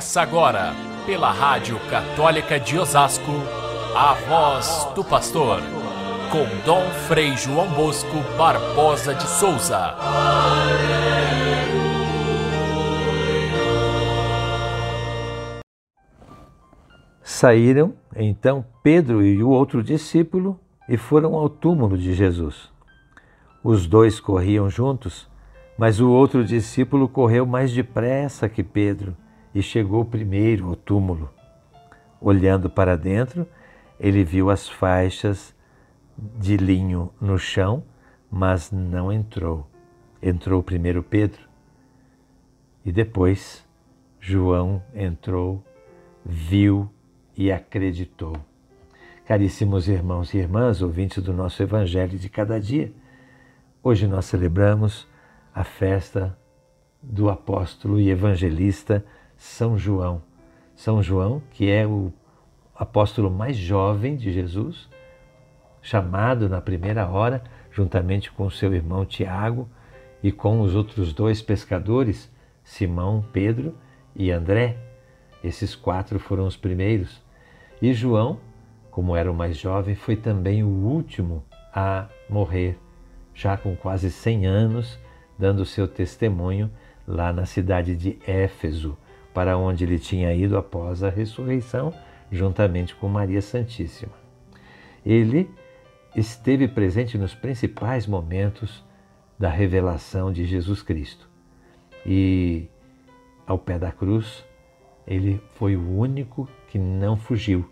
[0.00, 0.72] Começa agora,
[1.04, 3.32] pela Rádio Católica de Osasco,
[3.94, 5.60] a voz do pastor,
[6.32, 9.94] com Dom Frei João Bosco Barbosa de Souza.
[17.22, 20.58] Saíram então Pedro e o outro discípulo
[20.88, 22.70] e foram ao túmulo de Jesus.
[23.62, 25.28] Os dois corriam juntos,
[25.76, 29.14] mas o outro discípulo correu mais depressa que Pedro
[29.54, 31.30] e chegou primeiro ao túmulo.
[32.20, 33.46] Olhando para dentro,
[33.98, 35.54] ele viu as faixas
[36.16, 37.82] de linho no chão,
[38.30, 39.66] mas não entrou.
[40.22, 41.50] Entrou primeiro Pedro
[42.84, 43.66] e depois
[44.18, 45.64] João entrou,
[46.24, 46.90] viu
[47.36, 48.36] e acreditou.
[49.24, 52.92] Caríssimos irmãos e irmãs, ouvintes do nosso Evangelho de cada dia,
[53.82, 55.06] hoje nós celebramos
[55.54, 56.36] a festa
[57.02, 59.04] do apóstolo e evangelista
[59.40, 60.20] São João.
[60.76, 62.12] São João, que é o
[62.74, 64.86] apóstolo mais jovem de Jesus,
[65.80, 69.66] chamado na primeira hora, juntamente com seu irmão Tiago
[70.22, 72.30] e com os outros dois pescadores,
[72.62, 73.74] Simão, Pedro
[74.14, 74.76] e André.
[75.42, 77.22] Esses quatro foram os primeiros.
[77.80, 78.38] E João,
[78.90, 81.42] como era o mais jovem, foi também o último
[81.74, 82.78] a morrer,
[83.32, 84.98] já com quase 100 anos,
[85.38, 86.70] dando seu testemunho
[87.08, 88.98] lá na cidade de Éfeso,
[89.32, 91.92] para onde ele tinha ido após a ressurreição,
[92.30, 94.12] juntamente com Maria Santíssima.
[95.04, 95.50] Ele
[96.14, 98.84] esteve presente nos principais momentos
[99.38, 101.28] da revelação de Jesus Cristo.
[102.04, 102.68] E
[103.46, 104.44] ao pé da cruz,
[105.06, 107.68] ele foi o único que não fugiu,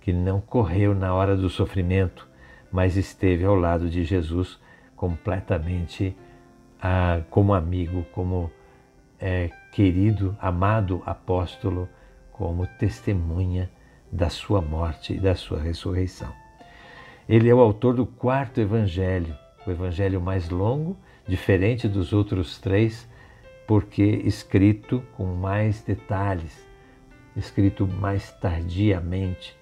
[0.00, 2.28] que não correu na hora do sofrimento,
[2.70, 4.58] mas esteve ao lado de Jesus
[4.94, 6.16] completamente
[6.80, 8.50] ah, como amigo, como
[9.18, 11.86] é, querido, amado apóstolo,
[12.32, 13.70] como testemunha
[14.10, 16.32] da sua morte e da sua ressurreição.
[17.28, 19.36] Ele é o autor do quarto evangelho,
[19.66, 20.96] o evangelho mais longo,
[21.28, 23.06] diferente dos outros três,
[23.66, 26.66] porque escrito com mais detalhes,
[27.36, 29.54] escrito mais tardiamente.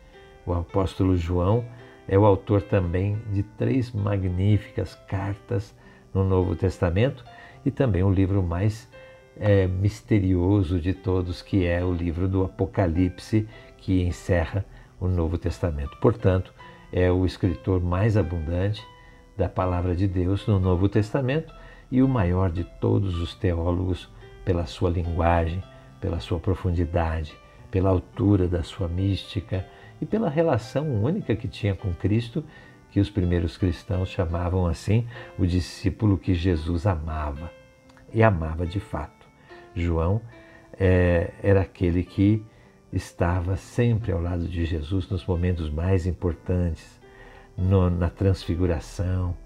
[0.47, 1.65] O apóstolo João
[2.07, 5.75] é o autor também de três magníficas cartas
[6.15, 7.25] no Novo Testamento
[7.67, 8.89] e também o livro mais
[9.39, 14.65] é, misterioso de todos, que é o livro do Apocalipse, que encerra
[15.01, 15.97] o Novo Testamento.
[16.01, 16.53] Portanto,
[16.93, 18.87] é o escritor mais abundante
[19.37, 21.53] da palavra de Deus no Novo Testamento
[21.91, 24.09] e o maior de todos os teólogos
[24.45, 25.63] pela sua linguagem,
[26.01, 27.37] pela sua profundidade,
[27.71, 29.67] pela altura da sua mística
[30.01, 32.45] e pela relação única que tinha com Cristo,
[32.91, 35.07] que os primeiros cristãos chamavam assim
[35.37, 37.51] o discípulo que Jesus amava.
[38.13, 39.24] E amava de fato.
[39.75, 40.21] João
[40.79, 42.45] é, era aquele que
[42.93, 47.01] estava sempre ao lado de Jesus nos momentos mais importantes,
[47.57, 49.37] no, na transfiguração,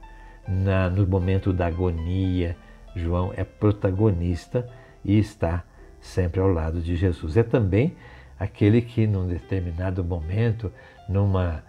[0.47, 2.57] na, no momento da agonia.
[2.95, 4.69] João é protagonista
[5.05, 5.65] e está
[6.01, 7.37] sempre ao lado de Jesus.
[7.37, 7.97] É também
[8.39, 10.73] aquele que, num determinado momento,
[11.09, 11.65] numa,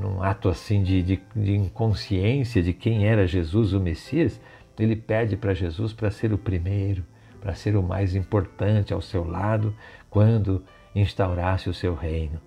[0.00, 4.40] num ato assim de, de, de inconsciência de quem era Jesus, o Messias,
[4.78, 7.04] ele pede para Jesus para ser o primeiro,
[7.40, 9.74] para ser o mais importante ao seu lado
[10.08, 10.62] quando
[10.94, 12.40] instaurasse o seu reino.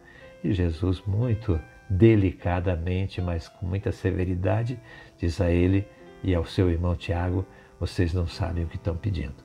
[0.44, 1.60] E Jesus, muito
[1.90, 4.80] delicadamente, mas com muita severidade,
[5.18, 5.88] diz a ele
[6.24, 7.46] e ao seu irmão Tiago:
[7.80, 9.36] Vocês não sabem o que estão pedindo.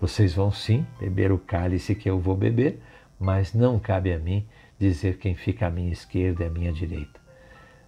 [0.00, 2.80] Vocês vão sim beber o cálice que eu vou beber,
[3.18, 4.46] mas não cabe a mim
[4.78, 7.20] dizer quem fica à minha esquerda e à minha direita.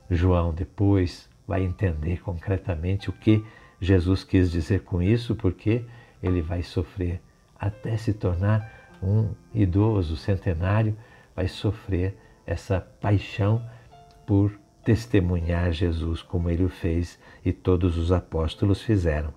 [0.08, 3.44] João depois vai entender concretamente o que
[3.80, 5.84] Jesus quis dizer com isso, porque
[6.22, 7.20] ele vai sofrer
[7.58, 8.70] até se tornar
[9.02, 10.96] um idoso centenário,
[11.34, 12.16] vai sofrer
[12.46, 13.62] essa paixão
[14.26, 14.52] por
[14.84, 19.32] testemunhar Jesus como ele o fez e todos os apóstolos fizeram.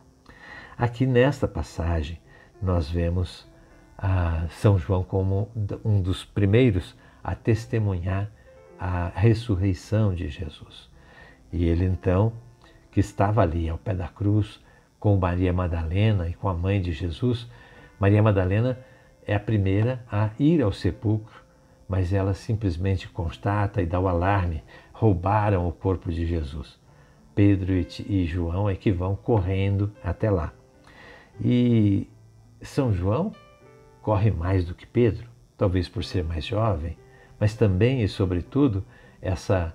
[0.78, 2.20] Aqui nesta passagem
[2.62, 3.48] nós vemos
[3.98, 5.52] a São João como
[5.84, 8.32] um dos primeiros a testemunhar
[8.80, 10.90] a ressurreição de Jesus.
[11.52, 12.32] E ele então,
[12.92, 14.64] que estava ali ao pé da cruz
[15.00, 17.50] com Maria Madalena e com a mãe de Jesus,
[18.00, 18.80] Maria Madalena
[19.26, 21.42] é a primeira a ir ao sepulcro,
[21.88, 26.80] mas ela simplesmente constata e dá o alarme: roubaram o corpo de Jesus.
[27.34, 30.52] Pedro e João é que vão correndo até lá.
[31.40, 32.08] E
[32.62, 33.32] São João
[34.02, 36.98] corre mais do que Pedro, talvez por ser mais jovem,
[37.40, 38.84] mas também e sobretudo
[39.22, 39.74] essa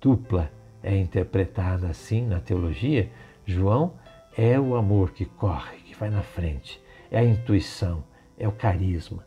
[0.00, 0.50] dupla
[0.82, 3.10] é interpretada assim na teologia.
[3.44, 3.94] João
[4.36, 8.04] é o amor que corre, que vai na frente, é a intuição,
[8.38, 9.24] é o carisma.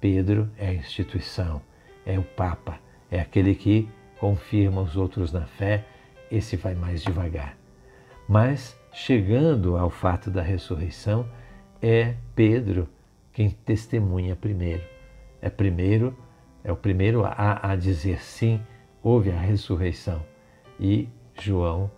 [0.00, 1.60] Pedro é a instituição,
[2.06, 2.78] é o Papa,
[3.10, 3.88] é aquele que
[4.18, 5.84] confirma os outros na fé,
[6.30, 7.56] esse vai mais devagar.
[8.28, 11.28] Mas, chegando ao fato da ressurreição,
[11.80, 12.88] é Pedro
[13.32, 14.82] quem testemunha primeiro.
[15.40, 16.16] É primeiro,
[16.62, 18.60] é o primeiro a, a dizer sim,
[19.02, 20.22] houve a ressurreição.
[20.78, 21.08] E
[21.40, 21.90] João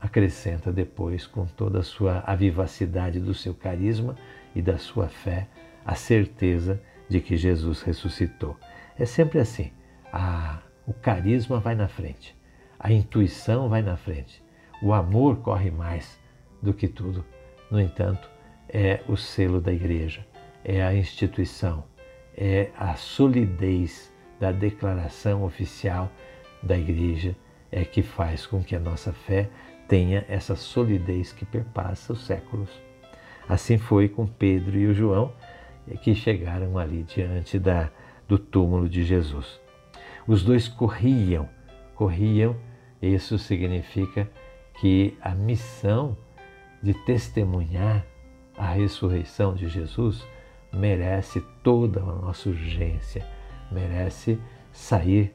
[0.00, 4.16] acrescenta depois, com toda a sua vivacidade do seu carisma
[4.54, 5.48] e da sua fé,
[5.84, 8.56] a certeza de que Jesus ressuscitou.
[8.98, 9.72] É sempre assim.
[10.12, 12.36] A, o carisma vai na frente,
[12.78, 14.42] a intuição vai na frente,
[14.82, 16.18] o amor corre mais
[16.62, 17.24] do que tudo.
[17.70, 18.28] No entanto,
[18.68, 20.26] é o selo da igreja,
[20.64, 21.84] é a instituição,
[22.34, 26.10] é a solidez da declaração oficial
[26.62, 27.36] da igreja
[27.70, 29.48] é que faz com que a nossa fé
[29.88, 32.68] tenha essa solidez que perpassa os séculos.
[33.48, 35.32] Assim foi com Pedro e o João,
[36.02, 37.90] que chegaram ali diante da,
[38.28, 39.58] do túmulo de Jesus.
[40.26, 41.48] Os dois corriam,
[41.94, 42.54] corriam,
[43.00, 44.30] isso significa
[44.78, 46.16] que a missão
[46.82, 48.04] de testemunhar
[48.56, 50.26] a ressurreição de Jesus
[50.72, 53.26] merece toda a nossa urgência,
[53.72, 54.38] merece
[54.70, 55.34] sair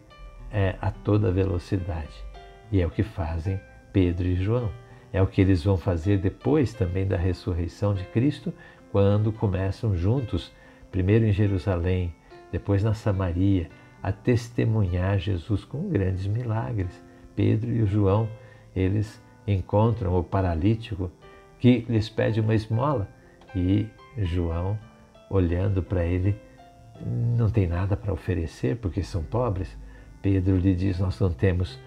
[0.52, 2.14] é, a toda velocidade.
[2.72, 3.60] E é o que fazem
[3.94, 4.70] Pedro e João.
[5.14, 8.52] É o que eles vão fazer depois também da ressurreição de Cristo,
[8.92, 10.52] quando começam juntos,
[10.92, 12.14] primeiro em Jerusalém,
[12.52, 13.70] depois na Samaria,
[14.02, 17.02] a testemunhar Jesus com grandes milagres.
[17.36, 18.28] Pedro e João,
[18.76, 21.12] eles encontram o paralítico
[21.60, 23.08] que lhes pede uma esmola
[23.56, 23.88] e
[24.18, 24.78] João,
[25.30, 26.36] olhando para ele,
[27.38, 29.78] não tem nada para oferecer porque são pobres.
[30.22, 31.80] Pedro lhe diz: Nós não temos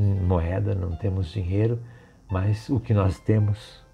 [0.00, 1.80] moeda, não temos dinheiro,
[2.30, 3.84] mas o que nós temos,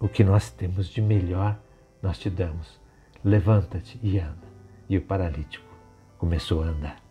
[0.00, 1.58] o que nós temos de melhor,
[2.02, 2.80] nós te damos.
[3.24, 4.46] Levanta-te e anda.
[4.88, 5.66] E o paralítico
[6.18, 7.02] começou a andar.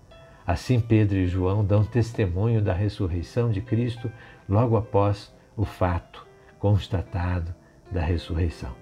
[0.47, 4.11] Assim, Pedro e João dão testemunho da ressurreição de Cristo
[4.47, 6.25] logo após o fato
[6.59, 7.53] constatado
[7.91, 8.73] da ressurreição.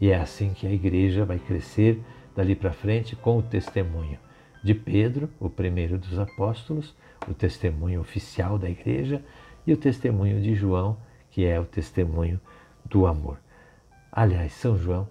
[0.00, 2.02] E é assim que a igreja vai crescer
[2.34, 4.18] dali para frente com o testemunho
[4.62, 6.94] de Pedro, o primeiro dos apóstolos,
[7.28, 9.22] o testemunho oficial da igreja,
[9.66, 10.96] e o testemunho de João,
[11.30, 12.40] que é o testemunho
[12.84, 13.38] do amor.
[14.12, 15.08] Aliás, São João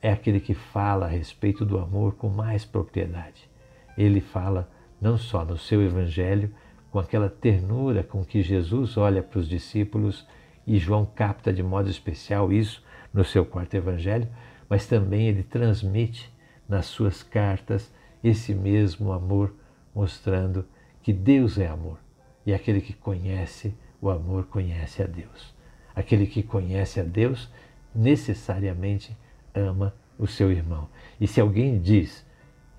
[0.00, 3.48] é aquele que fala a respeito do amor com mais propriedade.
[3.96, 4.68] Ele fala
[5.00, 6.52] não só no seu evangelho,
[6.90, 10.26] com aquela ternura com que Jesus olha para os discípulos
[10.66, 14.28] e João capta de modo especial isso no seu quarto evangelho,
[14.68, 16.32] mas também ele transmite
[16.68, 17.92] nas suas cartas
[18.22, 19.54] esse mesmo amor,
[19.94, 20.64] mostrando
[21.02, 21.98] que Deus é amor.
[22.44, 25.54] E aquele que conhece o amor conhece a Deus.
[25.94, 27.48] Aquele que conhece a Deus
[27.94, 29.16] necessariamente
[29.54, 30.88] ama o seu irmão.
[31.20, 32.26] E se alguém diz,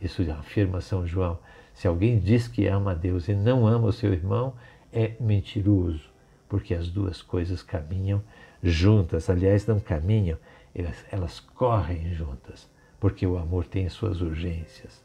[0.01, 1.39] isso afirma São João,
[1.73, 4.53] se alguém diz que ama a Deus e não ama o seu irmão,
[4.91, 6.09] é mentiroso,
[6.47, 8.21] porque as duas coisas caminham
[8.61, 9.29] juntas.
[9.29, 10.37] Aliás, não caminham,
[10.75, 12.69] elas, elas correm juntas,
[12.99, 15.03] porque o amor tem suas urgências.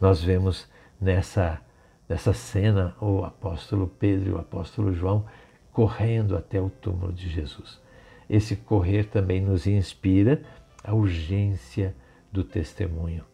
[0.00, 0.68] Nós vemos
[1.00, 1.60] nessa
[2.08, 5.26] nessa cena o apóstolo Pedro e o apóstolo João
[5.72, 7.80] correndo até o túmulo de Jesus.
[8.28, 10.42] Esse correr também nos inspira
[10.82, 11.94] a urgência
[12.32, 13.24] do testemunho.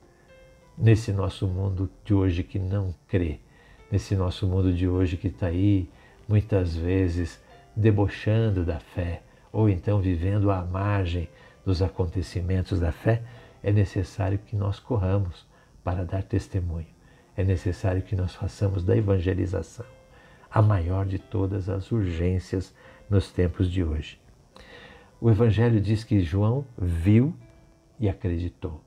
[0.77, 3.39] Nesse nosso mundo de hoje que não crê,
[3.91, 5.89] nesse nosso mundo de hoje que está aí
[6.29, 7.41] muitas vezes
[7.77, 9.23] debochando da fé,
[9.53, 11.29] ou então vivendo à margem
[11.65, 13.23] dos acontecimentos da fé,
[13.63, 15.47] é necessário que nós corramos
[15.83, 16.94] para dar testemunho
[17.37, 19.87] é necessário que nós façamos da evangelização
[20.55, 22.73] a maior de todas as urgências
[23.11, 24.21] nos tempos de hoje.
[25.21, 27.35] O Evangelho diz que João viu
[27.99, 28.81] e acreditou.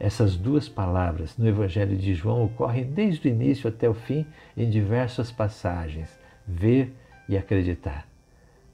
[0.00, 4.70] Essas duas palavras no Evangelho de João ocorrem desde o início até o fim em
[4.70, 6.94] diversas passagens: ver
[7.28, 8.08] e acreditar.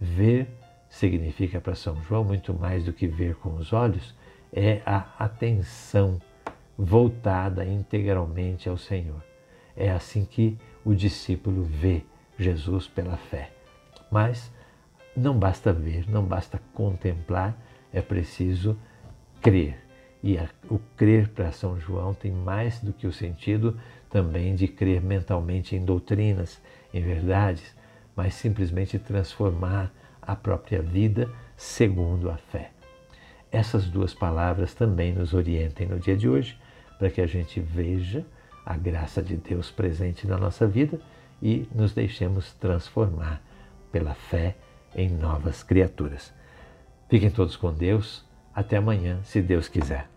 [0.00, 0.48] Ver
[0.88, 4.14] significa para São João muito mais do que ver com os olhos,
[4.52, 6.20] é a atenção
[6.78, 9.20] voltada integralmente ao Senhor.
[9.76, 12.04] É assim que o discípulo vê
[12.38, 13.50] Jesus pela fé.
[14.10, 14.52] Mas
[15.16, 17.56] não basta ver, não basta contemplar,
[17.92, 18.78] é preciso
[19.42, 19.76] crer.
[20.22, 20.36] E
[20.68, 25.76] o crer para São João tem mais do que o sentido também de crer mentalmente
[25.76, 26.60] em doutrinas,
[26.94, 27.76] em verdades,
[28.16, 29.92] mas simplesmente transformar
[30.22, 32.70] a própria vida segundo a fé.
[33.50, 36.58] Essas duas palavras também nos orientem no dia de hoje
[36.98, 38.24] para que a gente veja
[38.64, 41.00] a graça de Deus presente na nossa vida
[41.40, 43.40] e nos deixemos transformar
[43.90, 44.56] pela fé
[44.94, 46.32] em novas criaturas.
[47.08, 48.26] Fiquem todos com Deus.
[48.54, 50.08] Até amanhã, se Deus quiser.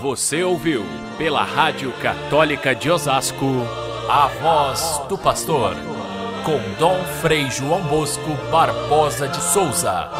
[0.00, 0.84] Você ouviu
[1.18, 3.46] pela Rádio Católica de Osasco
[4.08, 5.74] a voz do pastor
[6.44, 10.10] com Dom Frei João Bosco Barbosa de Souza.